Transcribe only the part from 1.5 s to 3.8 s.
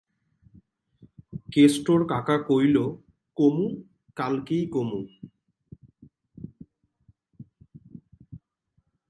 কেষ্টর কাকা কইল, কমু,